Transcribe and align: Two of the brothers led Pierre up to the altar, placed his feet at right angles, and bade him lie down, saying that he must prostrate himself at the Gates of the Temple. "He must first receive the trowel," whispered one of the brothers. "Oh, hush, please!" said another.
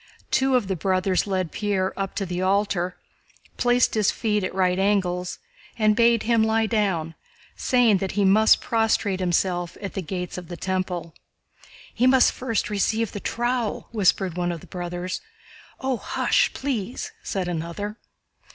Two 0.31 0.55
of 0.55 0.67
the 0.67 0.75
brothers 0.75 1.27
led 1.27 1.51
Pierre 1.51 1.93
up 1.95 2.15
to 2.15 2.25
the 2.25 2.41
altar, 2.41 2.97
placed 3.57 3.93
his 3.93 4.09
feet 4.09 4.43
at 4.43 4.51
right 4.55 4.79
angles, 4.79 5.37
and 5.77 5.95
bade 5.95 6.23
him 6.23 6.41
lie 6.43 6.65
down, 6.65 7.13
saying 7.55 7.97
that 7.97 8.13
he 8.13 8.25
must 8.25 8.61
prostrate 8.61 9.19
himself 9.19 9.77
at 9.79 9.93
the 9.93 10.01
Gates 10.01 10.39
of 10.39 10.47
the 10.47 10.57
Temple. 10.57 11.13
"He 11.93 12.07
must 12.07 12.31
first 12.31 12.67
receive 12.67 13.11
the 13.11 13.19
trowel," 13.19 13.89
whispered 13.91 14.35
one 14.37 14.51
of 14.51 14.61
the 14.61 14.65
brothers. 14.65 15.21
"Oh, 15.79 15.97
hush, 15.97 16.51
please!" 16.55 17.11
said 17.21 17.47
another. 17.47 17.97